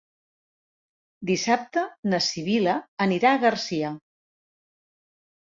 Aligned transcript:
Dissabte 1.31 1.83
na 2.13 2.21
Sibil·la 2.29 2.75
anirà 3.07 3.35
a 3.35 3.43
Garcia. 3.45 3.93